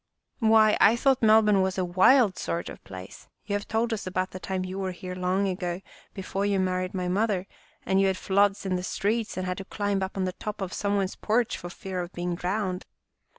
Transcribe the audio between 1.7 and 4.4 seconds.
a wild sort of a place. You have told us about the